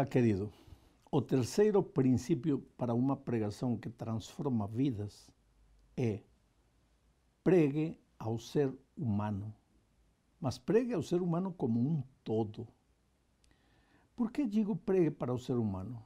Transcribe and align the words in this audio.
Olá, 0.00 0.06
querido. 0.06 0.50
O 1.10 1.20
terceiro 1.20 1.82
princípio 1.82 2.60
para 2.78 2.94
uma 2.94 3.16
pregação 3.16 3.76
que 3.76 3.90
transforma 3.90 4.66
vidas 4.66 5.30
é 5.96 6.20
pregue 7.44 7.98
ao 8.20 8.38
ser 8.38 8.72
humano, 8.94 9.52
mas 10.38 10.58
pregue 10.58 10.92
ao 10.92 11.02
ser 11.02 11.22
humano 11.22 11.52
como 11.52 11.80
um 11.80 12.02
todo. 12.22 12.68
Por 14.14 14.30
que 14.30 14.46
digo 14.46 14.76
pregue 14.76 15.10
para 15.10 15.32
o 15.32 15.38
ser 15.38 15.56
humano? 15.56 16.04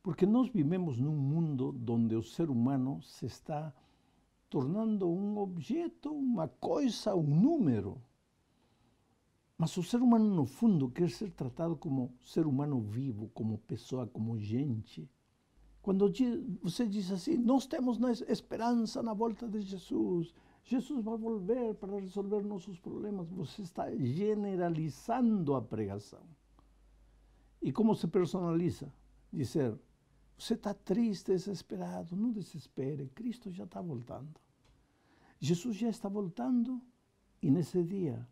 Porque 0.00 0.24
nós 0.24 0.48
vivemos 0.48 1.00
num 1.00 1.16
mundo 1.16 1.76
onde 1.88 2.14
o 2.14 2.22
ser 2.22 2.48
humano 2.48 3.02
se 3.02 3.26
está 3.26 3.74
tornando 4.48 5.08
um 5.08 5.38
objeto, 5.38 6.12
uma 6.12 6.46
coisa, 6.46 7.16
um 7.16 7.22
número. 7.22 8.00
Mas 9.58 9.76
o 9.76 9.82
ser 9.82 10.00
humano, 10.00 10.32
no 10.34 10.44
fundo, 10.46 10.88
quer 10.88 11.10
ser 11.10 11.30
tratado 11.32 11.76
como 11.76 12.12
ser 12.20 12.46
humano 12.46 12.80
vivo, 12.80 13.28
como 13.34 13.58
pessoa, 13.58 14.06
como 14.06 14.38
gente. 14.38 15.08
Quando 15.80 16.12
você 16.62 16.86
diz 16.86 17.10
assim, 17.10 17.36
nós 17.36 17.66
temos 17.66 17.98
esperança 18.28 19.02
na 19.02 19.12
volta 19.12 19.48
de 19.48 19.60
Jesus, 19.62 20.32
Jesus 20.64 21.04
vai 21.04 21.16
volver 21.16 21.74
para 21.74 21.98
resolver 21.98 22.42
nossos 22.42 22.78
problemas, 22.78 23.28
você 23.30 23.62
está 23.62 23.90
generalizando 23.96 25.54
a 25.54 25.62
pregação. 25.62 26.22
E 27.60 27.72
como 27.72 27.94
se 27.94 28.06
personaliza? 28.06 28.92
Dizer, 29.32 29.78
você 30.38 30.54
está 30.54 30.72
triste, 30.74 31.32
desesperado, 31.32 32.16
não 32.16 32.30
desespere, 32.30 33.08
Cristo 33.14 33.50
já 33.50 33.64
está 33.64 33.80
voltando. 33.80 34.40
Jesus 35.38 35.76
já 35.76 35.88
está 35.88 36.08
voltando 36.08 36.80
e 37.40 37.50
nesse 37.50 37.82
dia 37.82 38.26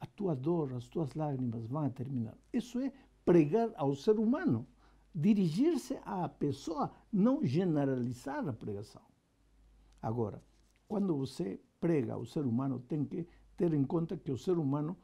a 0.00 0.06
tua 0.06 0.34
dor, 0.34 0.74
as 0.74 0.88
tuas 0.88 1.14
lágrimas 1.14 1.66
vão 1.66 1.88
terminar. 1.90 2.36
Isso 2.52 2.78
é 2.80 2.92
pregar 3.24 3.72
ao 3.76 3.94
ser 3.94 4.18
humano, 4.18 4.66
dirigir-se 5.14 5.98
à 6.04 6.28
pessoa, 6.28 6.92
não 7.12 7.44
generalizar 7.44 8.46
a 8.46 8.52
pregação. 8.52 9.02
Agora, 10.02 10.42
quando 10.86 11.16
você 11.16 11.60
prega 11.80 12.14
ao 12.14 12.24
ser 12.24 12.44
humano, 12.44 12.80
tem 12.80 13.04
que 13.04 13.26
ter 13.56 13.72
em 13.72 13.84
conta 13.84 14.16
que 14.16 14.32
o 14.32 14.38
ser 14.38 14.58
humano 14.58 14.96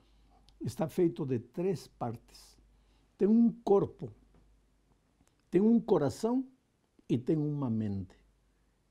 está 0.60 0.88
feito 0.88 1.24
de 1.24 1.38
três 1.38 1.86
partes. 1.86 2.58
Tem 3.16 3.28
um 3.28 3.50
corpo, 3.62 4.12
tem 5.50 5.60
um 5.60 5.80
coração 5.80 6.46
e 7.08 7.18
tem 7.18 7.36
uma 7.36 7.70
mente. 7.70 8.16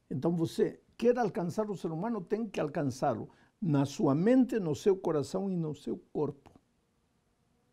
Então 0.09 0.35
você 0.35 0.81
quer 0.97 1.17
alcançar 1.17 1.69
o 1.69 1.75
ser 1.75 1.91
humano, 1.91 2.21
tem 2.21 2.47
que 2.47 2.59
alcançá-lo 2.59 3.29
na 3.61 3.85
sua 3.85 4.15
mente, 4.15 4.59
no 4.59 4.75
seu 4.75 4.97
coração 4.97 5.49
e 5.49 5.55
no 5.55 5.73
seu 5.75 5.97
corpo. 6.11 6.49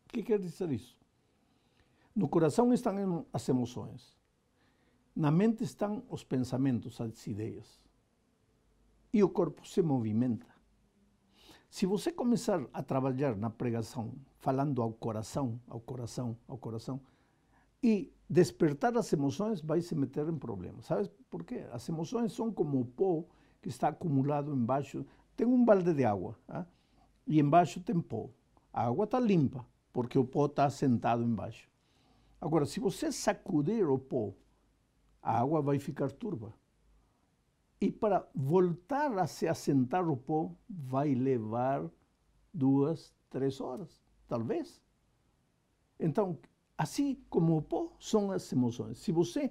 O 0.05 0.09
que 0.09 0.23
quer 0.23 0.39
dizer 0.39 0.71
isso? 0.71 0.97
No 2.15 2.27
coração 2.27 2.73
estão 2.73 3.25
as 3.31 3.47
emoções, 3.47 4.17
na 5.15 5.31
mente 5.31 5.63
estão 5.63 6.03
os 6.09 6.23
pensamentos, 6.23 6.99
as 6.99 7.27
ideias, 7.27 7.79
e 9.13 9.23
o 9.23 9.29
corpo 9.29 9.67
se 9.67 9.81
movimenta. 9.81 10.45
Se 11.69 11.85
você 11.85 12.11
começar 12.11 12.65
a 12.73 12.81
trabalhar 12.81 13.35
na 13.35 13.49
pregação, 13.49 14.13
falando 14.37 14.81
ao 14.81 14.91
coração, 14.91 15.59
ao 15.67 15.79
coração, 15.79 16.37
ao 16.47 16.57
coração, 16.57 16.99
e 17.81 18.11
despertar 18.29 18.97
as 18.97 19.11
emoções, 19.13 19.61
vai 19.61 19.81
se 19.81 19.95
meter 19.95 20.27
em 20.27 20.37
problemas. 20.37 20.85
Sabe 20.85 21.09
por 21.29 21.43
quê? 21.43 21.65
As 21.71 21.87
emoções 21.87 22.33
são 22.33 22.51
como 22.51 22.79
o 22.79 22.85
pó 22.85 23.23
que 23.61 23.69
está 23.69 23.89
acumulado 23.89 24.53
embaixo 24.53 25.05
tem 25.39 25.47
um 25.47 25.63
balde 25.63 25.93
de 25.93 26.03
água 26.03 26.37
ah? 26.49 26.65
e 27.25 27.39
embaixo 27.39 27.79
tem 27.79 27.97
pó. 28.01 28.29
A 28.73 28.87
água 28.87 29.05
está 29.05 29.21
limpa, 29.21 29.65
porque 29.93 30.19
o 30.19 30.25
pó 30.25 30.47
está 30.47 30.69
sentado 30.69 31.23
embaixo. 31.23 31.69
Agora, 32.41 32.65
se 32.65 32.77
você 32.79 33.09
sacudir 33.09 33.89
o 33.89 33.97
pó, 33.97 34.33
a 35.21 35.39
água 35.39 35.61
vai 35.61 35.79
ficar 35.79 36.11
turva. 36.11 36.53
E 37.81 37.91
para 37.91 38.27
voltar 38.35 39.17
a 39.17 39.25
se 39.25 39.47
assentar 39.47 40.09
o 40.09 40.17
pó, 40.17 40.51
vai 40.69 41.15
levar 41.15 41.89
duas, 42.53 43.15
três 43.29 43.61
horas, 43.61 44.03
talvez. 44.27 44.81
Então, 45.97 46.37
assim 46.77 47.23
como 47.29 47.57
o 47.57 47.61
pó, 47.61 47.93
são 47.99 48.31
as 48.31 48.51
emoções. 48.51 48.97
Se 48.99 49.11
você 49.11 49.49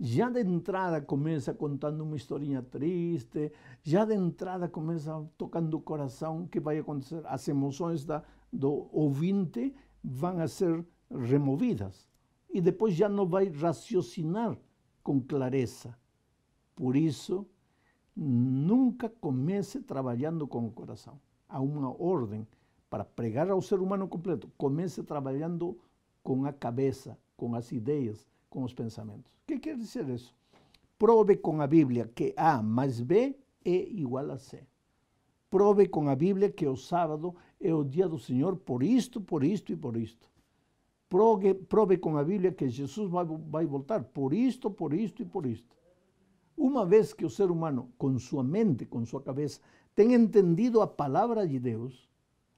já 0.00 0.30
de 0.30 0.40
entrada 0.40 1.00
começa 1.02 1.52
contando 1.52 2.02
uma 2.04 2.16
historinha 2.16 2.62
triste, 2.62 3.52
já 3.82 4.04
de 4.04 4.14
entrada 4.14 4.68
começa 4.68 5.28
tocando 5.36 5.74
o 5.74 5.80
coração, 5.80 6.44
o 6.44 6.48
que 6.48 6.60
vai 6.60 6.78
acontecer? 6.78 7.20
As 7.26 7.48
emoções 7.48 8.04
da, 8.04 8.22
do 8.52 8.88
ouvinte 8.92 9.74
vão 10.02 10.38
a 10.38 10.46
ser 10.46 10.86
removidas 11.10 12.08
e 12.48 12.60
depois 12.60 12.94
já 12.94 13.08
não 13.08 13.26
vai 13.26 13.48
raciocinar 13.48 14.56
com 15.02 15.20
clareza. 15.20 15.98
Por 16.76 16.96
isso, 16.96 17.46
nunca 18.18 19.08
comece 19.08 19.80
trabalhando 19.80 20.46
com 20.46 20.66
o 20.66 20.72
coração. 20.72 21.20
Há 21.48 21.60
uma 21.60 21.90
ordem 22.02 22.46
para 22.90 23.04
pregar 23.04 23.48
ao 23.48 23.62
ser 23.62 23.78
humano 23.78 24.08
completo. 24.08 24.50
Comece 24.58 25.04
trabalhando 25.04 25.78
com 26.22 26.44
a 26.44 26.52
cabeça, 26.52 27.16
com 27.36 27.54
as 27.54 27.70
ideias, 27.70 28.26
com 28.50 28.64
os 28.64 28.74
pensamentos. 28.74 29.30
O 29.32 29.46
que 29.46 29.60
quer 29.60 29.76
dizer 29.76 30.08
isso? 30.08 30.34
Prove 30.98 31.36
com 31.36 31.60
a 31.60 31.66
Bíblia 31.66 32.10
que 32.12 32.34
A 32.36 32.60
mais 32.60 33.00
B 33.00 33.36
é 33.64 33.88
igual 33.88 34.32
a 34.32 34.38
C. 34.38 34.64
Prove 35.48 35.86
com 35.86 36.08
a 36.08 36.16
Bíblia 36.16 36.50
que 36.50 36.66
o 36.66 36.76
sábado 36.76 37.36
é 37.60 37.72
o 37.72 37.84
dia 37.84 38.08
do 38.08 38.18
Senhor 38.18 38.56
por 38.56 38.82
isto, 38.82 39.20
por 39.20 39.44
isto 39.44 39.72
e 39.72 39.76
por 39.76 39.96
isto. 39.96 40.28
Prove, 41.08 41.54
prove 41.54 41.96
com 41.98 42.18
a 42.18 42.24
Bíblia 42.24 42.52
que 42.52 42.68
Jesus 42.68 43.08
vai, 43.08 43.24
vai 43.24 43.64
voltar 43.64 44.02
por 44.02 44.34
isto, 44.34 44.70
por 44.70 44.92
isto 44.92 45.22
e 45.22 45.24
por 45.24 45.46
isto. 45.46 45.77
Uma 46.58 46.84
vez 46.84 47.14
que 47.14 47.24
o 47.24 47.30
ser 47.30 47.50
humano, 47.50 47.90
com 47.96 48.18
sua 48.18 48.42
mente, 48.42 48.84
com 48.84 49.06
sua 49.06 49.22
cabeça, 49.22 49.60
tem 49.94 50.12
entendido 50.12 50.82
a 50.82 50.86
palavra 50.86 51.46
de 51.46 51.58
Deus, 51.58 52.08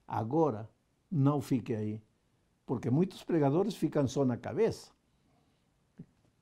agora 0.08 0.68
não 1.10 1.40
fique 1.40 1.74
aí. 1.74 2.02
Porque 2.66 2.90
muitos 2.90 3.22
pregadores 3.22 3.74
ficam 3.74 4.08
só 4.08 4.24
na 4.24 4.36
cabeça 4.36 4.90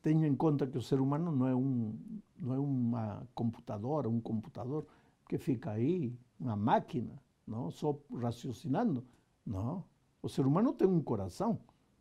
tenha 0.02 0.26
em 0.26 0.34
conta 0.34 0.66
que 0.66 0.78
o 0.78 0.82
ser 0.82 1.00
humano 1.00 1.30
não 1.30 1.46
é, 1.46 1.54
um, 1.54 1.98
não 2.38 2.54
é 2.54 2.58
uma 2.58 3.28
computadora, 3.34 4.08
um 4.08 4.20
computador 4.20 4.86
que 5.28 5.38
fica 5.38 5.72
aí, 5.72 6.16
uma 6.38 6.56
máquina, 6.56 7.20
não, 7.46 7.70
só 7.70 7.98
raciocinando. 8.14 9.04
Não. 9.44 9.84
O 10.22 10.28
ser 10.28 10.46
humano 10.46 10.72
tem 10.72 10.88
um 10.88 11.02
coração. 11.02 11.58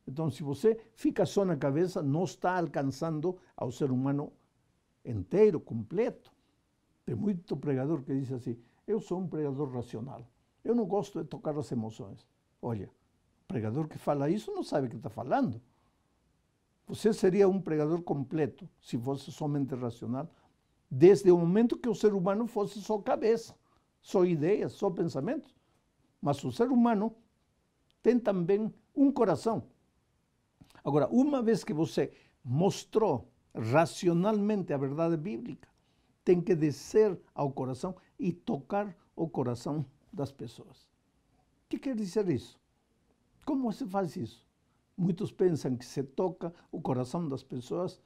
Então, 0.07 0.29
se 0.29 0.41
você 0.41 0.79
fica 0.96 1.25
só 1.25 1.44
na 1.44 1.57
cabeça, 1.57 2.01
não 2.01 2.23
está 2.23 2.57
alcançando 2.57 3.38
ao 3.56 3.72
ser 3.72 3.91
humano 3.91 4.31
inteiro, 5.12 5.59
completo. 5.59 6.31
Tem 7.06 7.16
muito 7.16 7.56
pregador 7.56 8.03
que 8.03 8.13
diz 8.13 8.31
assim: 8.31 8.57
eu 8.85 9.00
sou 9.00 9.19
um 9.19 9.28
pregador 9.28 9.69
racional. 9.73 10.25
Eu 10.63 10.73
não 10.75 10.85
gosto 10.85 11.22
de 11.22 11.29
tocar 11.29 11.57
as 11.57 11.72
emoções. 11.72 12.25
Olha, 12.62 12.90
o 13.44 13.47
pregador 13.47 13.88
que 13.88 13.97
fala 13.97 14.29
isso 14.29 14.51
não 14.51 14.63
sabe 14.63 14.88
o 14.88 14.90
que 14.90 14.96
está 14.96 15.09
falando. 15.09 15.62
Você 16.88 17.13
seria 17.13 17.47
um 17.50 17.62
pregador 17.62 18.01
completo 18.01 18.67
se 18.79 18.97
fosse 18.97 19.31
somente 19.31 19.75
racional, 19.75 20.29
desde 20.90 21.29
o 21.31 21.38
momento 21.38 21.78
que 21.78 21.90
o 21.90 21.96
ser 21.96 22.13
humano 22.13 22.47
fosse 22.47 22.81
só 22.81 22.97
cabeça, 23.00 23.53
só 24.01 24.23
ideias, 24.23 24.72
só 24.72 24.90
pensamentos. 24.90 25.53
Mas 26.22 26.41
o 26.43 26.52
ser 26.52 26.70
humano 26.70 27.14
tem 28.02 28.17
também 28.17 28.73
um 28.96 29.11
coração. 29.11 29.64
Agora, 30.84 31.08
uma 31.09 31.41
vez 31.41 31.64
que 31.64 31.73
você 31.73 32.11
mostrou 32.41 33.29
racionalmente 33.57 34.71
a 34.73 34.77
verdade 34.77 35.17
bíblica, 35.17 35.67
tem 36.23 36.41
que 36.41 36.55
descer 36.55 37.19
ao 37.33 37.51
coração 37.51 37.95
e 38.19 38.31
tocar 38.31 38.95
o 39.15 39.27
coração 39.27 39.85
das 40.11 40.31
pessoas. 40.31 40.83
O 41.65 41.69
que 41.69 41.79
quer 41.79 41.95
dizer 41.95 42.29
isso? 42.29 42.59
Como 43.45 43.71
se 43.71 43.85
faz 43.85 44.15
isso? 44.15 44.45
Muitos 44.97 45.31
pensam 45.31 45.75
que 45.75 45.85
se 45.85 46.03
toca 46.03 46.53
o 46.71 46.81
coração 46.81 47.27
das 47.27 47.43
pessoas 47.43 48.01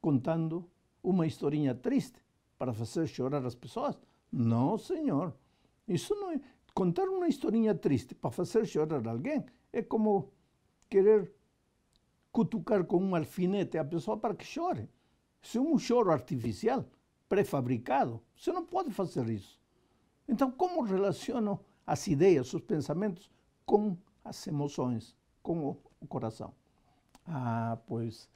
contando 0.00 0.68
uma 1.02 1.26
historinha 1.26 1.74
triste 1.74 2.18
para 2.58 2.72
fazer 2.72 3.06
chorar 3.06 3.44
as 3.44 3.54
pessoas. 3.54 3.98
Não, 4.32 4.78
senhor. 4.78 5.34
Isso 5.88 6.14
não 6.14 6.30
é. 6.30 6.40
Contar 6.72 7.08
uma 7.08 7.26
historinha 7.26 7.74
triste 7.74 8.14
para 8.14 8.30
fazer 8.30 8.64
chorar 8.64 9.06
alguém 9.06 9.44
é 9.72 9.82
como 9.82 10.30
querer 10.88 11.32
cutucar 12.32 12.84
com 12.84 12.98
um 12.98 13.14
alfinete 13.14 13.78
a 13.78 13.84
pessoa 13.84 14.16
para 14.16 14.34
que 14.34 14.44
chore. 14.44 14.88
Isso 15.42 15.58
é 15.58 15.60
um 15.60 15.78
choro 15.78 16.10
artificial, 16.10 16.84
pré-fabricado. 17.28 18.20
Você 18.36 18.52
não 18.52 18.64
pode 18.64 18.90
fazer 18.90 19.28
isso. 19.28 19.58
Então, 20.28 20.50
como 20.50 20.82
relaciono 20.82 21.58
as 21.86 22.06
ideias, 22.06 22.52
os 22.54 22.62
pensamentos 22.62 23.30
com 23.64 23.96
as 24.24 24.46
emoções, 24.46 25.16
com 25.42 25.70
o, 26.00 26.06
coração? 26.06 26.54
Ah, 27.26 27.78
pois 27.86 28.28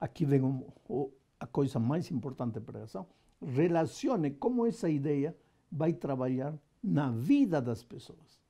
aqui 0.00 0.24
vem 0.24 0.42
um, 0.42 0.66
o, 0.88 1.10
a 1.38 1.46
coisa 1.46 1.78
mais 1.78 2.10
importante 2.10 2.54
da 2.54 2.60
pregação. 2.60 3.06
Relacione 3.42 4.30
como 4.30 4.66
essa 4.66 4.88
ideia 4.88 5.36
vai 5.70 5.92
trabalhar 5.92 6.54
na 6.82 7.10
vida 7.10 7.60
das 7.60 7.82
pessoas. 7.82 8.40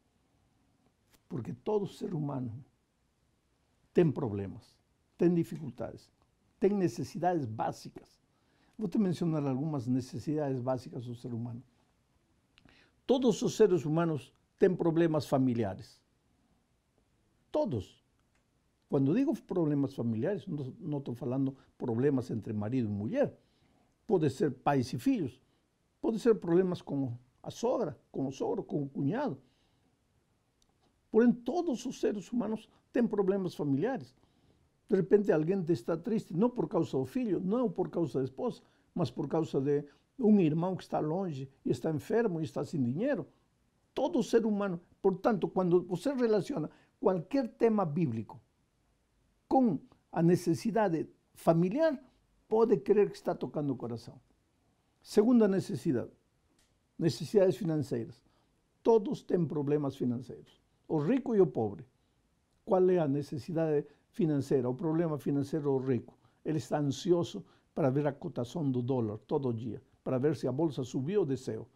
Porque 1.28 1.52
todo 1.52 1.86
ser 1.86 2.14
humano 2.14 2.52
tem 3.96 4.12
problemas, 4.12 4.76
tem 5.16 5.32
dificuldades, 5.32 6.12
tem 6.60 6.68
necessidades 6.68 7.46
básicas. 7.46 8.20
Vou 8.76 8.88
te 8.88 8.98
mencionar 8.98 9.46
algumas 9.46 9.86
necessidades 9.86 10.60
básicas 10.60 11.06
do 11.06 11.14
ser 11.14 11.32
humano. 11.32 11.62
Todos 13.06 13.40
os 13.40 13.56
seres 13.56 13.86
humanos 13.86 14.34
têm 14.58 14.76
problemas 14.76 15.26
familiares. 15.26 15.98
Todos. 17.50 18.04
Quando 18.90 19.14
digo 19.14 19.34
problemas 19.34 19.94
familiares, 19.94 20.46
não 20.46 20.98
estou 20.98 21.14
falando 21.14 21.56
problemas 21.78 22.30
entre 22.30 22.52
marido 22.52 22.88
e 22.90 22.92
mulher. 22.92 23.34
Pode 24.06 24.28
ser 24.28 24.50
pais 24.50 24.92
e 24.92 24.98
filhos. 24.98 25.40
Pode 26.02 26.18
ser 26.18 26.34
problemas 26.34 26.82
com 26.82 27.16
a 27.42 27.50
sogra, 27.50 27.98
com 28.12 28.26
o 28.26 28.30
sogro, 28.30 28.62
com 28.62 28.90
o. 28.94 29.38
Porém, 31.16 31.32
todos 31.32 31.86
os 31.86 31.98
seres 31.98 32.30
humanos 32.30 32.68
têm 32.92 33.06
problemas 33.06 33.54
familiares. 33.54 34.14
De 34.86 34.96
repente, 34.96 35.32
alguém 35.32 35.64
está 35.70 35.96
triste, 35.96 36.36
não 36.36 36.50
por 36.50 36.68
causa 36.68 36.90
do 36.90 37.06
filho, 37.06 37.40
não 37.40 37.70
por 37.70 37.88
causa 37.88 38.18
da 38.18 38.24
esposa, 38.26 38.60
mas 38.94 39.10
por 39.10 39.26
causa 39.26 39.58
de 39.58 39.82
um 40.18 40.38
irmão 40.38 40.76
que 40.76 40.82
está 40.82 41.00
longe 41.00 41.50
e 41.64 41.70
está 41.70 41.90
enfermo 41.90 42.38
e 42.38 42.44
está 42.44 42.62
sem 42.66 42.82
dinheiro. 42.82 43.26
Todo 43.94 44.22
ser 44.22 44.44
humano. 44.44 44.78
Portanto, 45.00 45.48
quando 45.48 45.86
você 45.86 46.12
relaciona 46.12 46.68
qualquer 47.00 47.48
tema 47.48 47.86
bíblico 47.86 48.38
com 49.48 49.78
a 50.12 50.22
necessidade 50.22 51.08
familiar, 51.32 51.98
pode 52.46 52.76
crer 52.76 53.08
que 53.08 53.16
está 53.16 53.34
tocando 53.34 53.70
o 53.70 53.76
coração. 53.76 54.20
Segunda 55.00 55.48
necessidade, 55.48 56.10
necessidades 56.98 57.56
financeiras. 57.56 58.22
Todos 58.82 59.22
têm 59.22 59.46
problemas 59.46 59.96
financeiros, 59.96 60.65
o 60.88 60.98
rico 60.98 61.34
e 61.34 61.40
o 61.40 61.46
pobre. 61.46 61.84
Qual 62.64 62.88
é 62.90 62.98
a 62.98 63.08
necessidade 63.08 63.86
financeira, 64.10 64.68
o 64.68 64.74
problema 64.74 65.18
financeiro 65.18 65.78
do 65.78 65.78
rico? 65.78 66.16
Ele 66.44 66.58
está 66.58 66.78
ansioso 66.78 67.44
para 67.74 67.90
ver 67.90 68.06
a 68.06 68.12
cotação 68.12 68.68
do 68.70 68.82
dólar 68.82 69.18
todo 69.26 69.52
dia, 69.52 69.82
para 70.02 70.18
ver 70.18 70.36
se 70.36 70.48
a 70.48 70.52
bolsa 70.52 70.82
subiu 70.84 71.20
ou 71.20 71.26
desceu. 71.26 71.66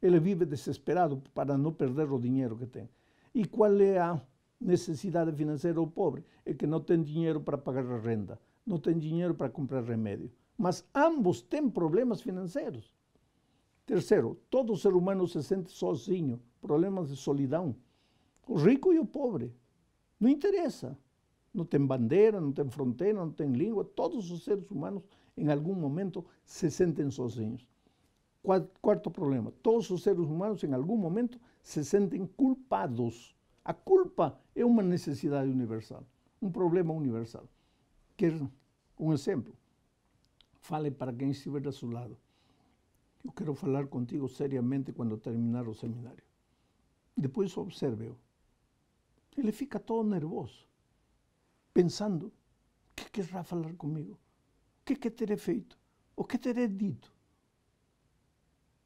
Ele 0.00 0.20
vive 0.20 0.44
desesperado 0.44 1.20
para 1.34 1.58
não 1.58 1.72
perder 1.72 2.12
o 2.12 2.18
dinheiro 2.18 2.56
que 2.56 2.66
tem. 2.66 2.88
E 3.34 3.44
qual 3.44 3.80
é 3.80 3.98
a 3.98 4.20
necessidade 4.60 5.32
financeira 5.32 5.74
do 5.74 5.86
pobre? 5.86 6.24
É 6.44 6.54
que 6.54 6.66
não 6.66 6.80
tem 6.80 7.02
dinheiro 7.02 7.40
para 7.40 7.58
pagar 7.58 7.84
a 7.86 7.98
renda, 7.98 8.38
não 8.64 8.78
tem 8.78 8.98
dinheiro 8.98 9.34
para 9.34 9.50
comprar 9.50 9.82
remédio. 9.82 10.30
Mas 10.56 10.84
ambos 10.94 11.40
têm 11.40 11.68
problemas 11.68 12.20
financeiros. 12.20 12.94
Terceiro, 13.86 14.38
todo 14.50 14.76
ser 14.76 14.92
humano 14.94 15.26
se 15.26 15.42
sente 15.42 15.70
sozinho, 15.70 16.40
problemas 16.60 17.08
de 17.08 17.16
solidão. 17.16 17.74
O 18.48 18.56
rico 18.56 18.94
e 18.94 18.98
o 18.98 19.04
pobre. 19.04 19.54
Não 20.18 20.28
interessa. 20.28 20.98
Não 21.52 21.66
tem 21.66 21.84
bandeira, 21.84 22.40
não 22.40 22.50
tem 22.50 22.68
fronteira, 22.70 23.18
não 23.18 23.30
tem 23.30 23.52
língua. 23.52 23.84
Todos 23.84 24.30
os 24.30 24.42
seres 24.42 24.70
humanos, 24.70 25.02
em 25.36 25.50
algum 25.50 25.74
momento, 25.74 26.24
se 26.44 26.70
sentem 26.70 27.10
sozinhos. 27.10 27.68
Quarto 28.80 29.10
problema: 29.10 29.52
todos 29.62 29.90
os 29.90 30.02
seres 30.02 30.24
humanos, 30.24 30.64
em 30.64 30.72
algum 30.72 30.96
momento, 30.96 31.38
se 31.62 31.84
sentem 31.84 32.26
culpados. 32.26 33.36
A 33.62 33.74
culpa 33.74 34.40
é 34.54 34.64
uma 34.64 34.82
necessidade 34.82 35.50
universal, 35.50 36.02
um 36.40 36.50
problema 36.50 36.94
universal. 36.94 37.46
Quer 38.16 38.32
um 38.98 39.12
exemplo? 39.12 39.52
Fale 40.60 40.90
para 40.90 41.12
quem 41.12 41.30
estiver 41.30 41.60
do 41.60 41.70
seu 41.70 41.90
lado. 41.90 42.16
Eu 43.22 43.30
quero 43.32 43.54
falar 43.54 43.86
contigo 43.88 44.26
seriamente 44.26 44.92
quando 44.92 45.18
terminar 45.18 45.68
o 45.68 45.74
seminário. 45.74 46.24
Depois 47.14 47.54
observe-o. 47.56 48.16
Ele 49.38 49.52
fica 49.52 49.78
todo 49.78 50.08
nervoso, 50.08 50.66
pensando: 51.72 52.26
o 52.26 52.32
que 52.96 53.08
querrá 53.10 53.44
falar 53.44 53.72
comigo? 53.74 54.14
O 54.14 54.84
que, 54.84 54.96
que 54.96 55.10
terei 55.10 55.36
feito? 55.36 55.78
O 56.16 56.24
que 56.24 56.36
terei 56.36 56.66
dito? 56.66 57.12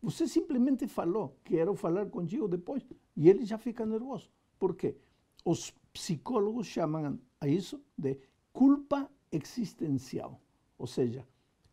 Você 0.03 0.29
simplesmente 0.29 0.87
falou, 0.89 1.39
quero 1.45 1.75
falar 1.75 2.07
contigo 2.11 2.49
depois, 2.49 2.85
e 3.17 3.31
ele 3.31 3.45
já 3.47 3.57
fica 3.57 3.87
nervoso. 3.87 4.31
Por 4.59 4.75
quê? 4.75 4.97
Os 5.45 5.71
psicólogos 5.93 6.67
chamam 6.67 7.19
a 7.41 7.49
isso 7.49 7.81
de 7.97 8.19
culpa 8.53 9.11
existencial. 9.31 10.41
Ou 10.77 10.87
seja, 10.87 11.27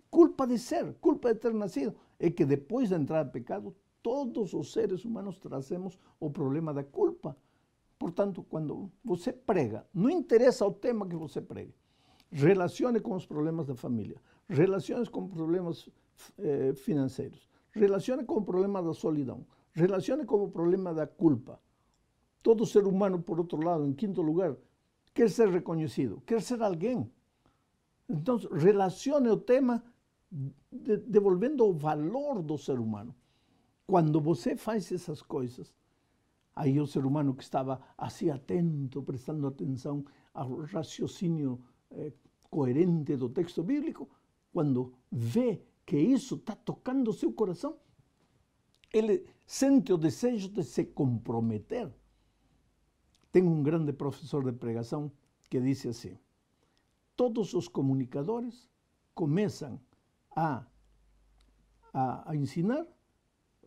culpa 0.09 0.47
de 0.47 0.57
ser, 0.57 0.93
culpa 1.01 1.33
de 1.33 1.39
ter 1.39 1.53
nascido. 1.53 1.95
É 2.17 2.29
que 2.29 2.45
depois 2.45 2.89
da 2.89 2.97
entrada 2.97 3.29
do 3.29 3.33
pecado, 3.33 3.75
todos 4.01 4.53
os 4.53 4.71
seres 4.71 5.03
humanos 5.03 5.37
trazemos 5.37 5.99
o 6.19 6.29
problema 6.29 6.73
da 6.73 6.83
culpa. 6.83 7.35
Portanto, 8.00 8.42
quando 8.44 8.90
você 9.04 9.34
prega, 9.34 9.86
não 9.94 10.10
interessa 10.10 10.66
o 10.66 10.72
tema 10.72 11.06
que 11.06 11.18
você 11.18 11.42
prega, 11.42 11.74
relacione 12.31 13.01
com 13.01 13.13
os 13.13 13.25
problemas 13.25 13.68
da 13.68 13.75
família, 13.75 14.16
relacione 14.48 15.06
com 15.10 15.28
problemas 15.28 15.90
eh, 16.38 16.74
financeiros, 16.74 17.46
relacione 17.72 18.24
com 18.24 18.38
o 18.38 18.42
problema 18.42 18.81
da 18.81 18.94
solidão, 18.94 19.46
relacione 19.74 20.25
com 20.25 20.42
o 20.46 20.50
problema 20.50 20.94
culpa. 21.06 21.60
Todo 22.42 22.66
ser 22.66 22.88
humano, 22.88 23.22
por 23.22 23.38
outro 23.38 23.62
lado, 23.62 23.86
em 23.86 23.94
quinto 23.94 24.22
lugar, 24.22 24.56
quer 25.13 25.30
ser 25.30 25.50
reconhecido, 25.50 26.22
quer 26.25 26.42
ser 26.42 26.62
alguém. 26.63 27.12
Então, 28.07 28.38
relacione 28.38 29.30
o 29.30 29.36
tema 29.36 29.84
de, 30.31 30.96
devolvendo 30.98 31.66
o 31.66 31.74
valor 31.74 32.42
do 32.42 32.57
ser 32.57 32.80
humano. 32.80 33.13
Quando 33.86 34.22
você 34.22 34.56
faz 34.56 34.90
essas 34.90 35.22
coisas, 35.22 35.74
aí 36.59 36.77
o 36.77 36.85
ser 36.85 37.06
humano 37.06 37.33
que 37.33 37.41
estava 37.41 37.79
assim 37.97 38.29
atento, 38.29 39.01
prestando 39.01 39.47
atenção 39.47 40.03
ao 40.33 40.65
raciocínio 40.65 41.57
eh, 41.89 42.11
coerente 42.50 43.15
do 43.15 43.29
texto 43.29 43.63
bíblico, 43.63 44.09
quando 44.51 44.94
vê 45.09 45.61
que 45.85 45.97
isso 45.97 46.35
está 46.35 46.57
tocando 46.57 47.13
seu 47.13 47.31
coração, 47.31 47.77
ele 48.91 49.25
sente 49.47 49.94
o 49.94 49.97
desejo 49.97 50.50
de 50.50 50.63
se 50.63 50.83
comprometer. 50.83 51.89
Tem 53.31 53.43
um 53.43 53.63
grande 53.63 53.93
professor 53.93 54.43
de 54.43 54.51
pregação 54.51 55.10
que 55.50 55.62
disse 55.62 55.88
assim: 55.88 56.17
todos 57.15 57.53
os 57.53 57.69
comunicadores 57.69 58.67
começam 59.15 59.79
a, 60.36 60.65
a, 61.93 62.31
a 62.31 62.36
ensinar 62.36 62.86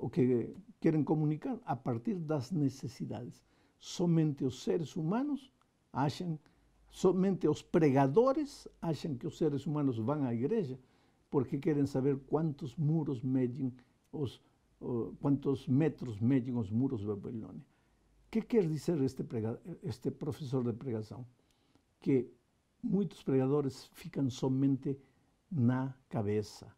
o 0.03 0.11
que 0.11 0.53
querem 0.81 1.05
comunicar 1.05 1.61
a 1.65 1.77
partir 1.77 2.17
das 2.17 2.51
necessidades. 2.51 3.47
Somente 3.79 4.45
os 4.45 4.63
seres 4.65 4.97
humanos 4.97 5.53
acham, 5.93 6.39
somente 6.91 7.47
os 7.47 7.63
pregadores 7.63 8.67
acham 8.81 9.15
que 9.17 9.29
os 9.29 9.39
seres 9.39 9.65
humanos 9.65 9.97
vão 9.99 10.25
à 10.25 10.35
igreja 10.35 10.77
porque 11.31 11.57
querem 11.59 11.87
saber 11.87 12.19
quantos 12.27 12.77
muros 12.77 13.23
medem 13.23 13.73
os, 14.13 14.43
quantos 15.21 15.69
metros 15.69 16.19
medem 16.21 16.57
os 16.57 16.69
muros 16.69 17.05
da 17.05 17.15
Babilônia. 17.15 17.65
O 18.27 18.31
que 18.33 18.43
quer 18.43 18.67
dizer 18.67 19.01
este, 19.03 19.25
este 19.85 20.11
professor 20.11 20.65
de 20.65 20.73
pregação? 20.73 21.25
Que 22.01 22.29
muitos 22.83 23.23
pregadores 23.23 23.89
ficam 23.93 24.29
somente 24.29 24.99
na 25.49 25.95
cabeça, 26.09 26.75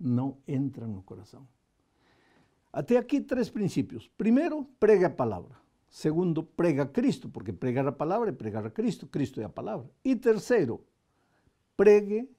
não 0.00 0.38
entram 0.48 0.88
no 0.88 1.02
coração. 1.02 1.46
Até 2.76 2.98
aqui, 2.98 3.22
três 3.22 3.48
princípios. 3.48 4.06
Primeiro, 4.18 4.62
prega 4.78 5.06
a 5.06 5.10
palavra. 5.10 5.56
Segundo, 5.88 6.42
prega 6.42 6.84
Cristo, 6.84 7.26
porque 7.26 7.50
pregar 7.50 7.88
a 7.88 7.90
palavra 7.90 8.28
é 8.28 8.32
pregar 8.32 8.66
a 8.66 8.70
Cristo, 8.70 9.06
Cristo 9.06 9.40
é 9.40 9.44
a 9.44 9.48
palavra. 9.48 9.90
E 10.04 10.14
terceiro, 10.14 10.84
pregue 11.74 12.30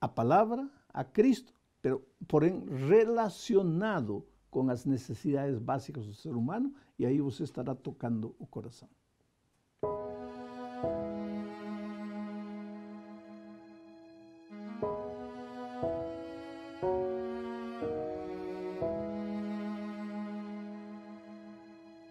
a 0.00 0.06
palavra 0.06 0.70
a 0.94 1.02
Cristo, 1.02 1.52
pero, 1.82 2.06
porém 2.28 2.64
relacionado 2.88 4.24
com 4.48 4.70
as 4.70 4.84
necessidades 4.84 5.58
básicas 5.58 6.06
do 6.06 6.14
ser 6.14 6.36
humano, 6.36 6.72
e 6.96 7.04
aí 7.04 7.20
você 7.20 7.42
estará 7.42 7.74
tocando 7.74 8.32
o 8.38 8.46
coração. 8.46 8.88